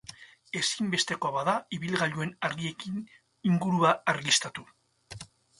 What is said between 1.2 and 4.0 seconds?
bada ibilgailuen argiekin ingurua